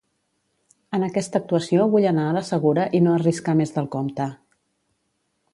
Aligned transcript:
En 0.97 1.05
aquesta 1.07 1.41
actuació 1.43 1.85
vull 1.95 2.09
anar 2.13 2.25
a 2.29 2.33
la 2.39 2.43
segura 2.49 2.89
i 3.01 3.05
no 3.09 3.15
arriscar 3.19 3.59
més 3.63 3.77
del 3.79 3.93
compte. 3.97 4.31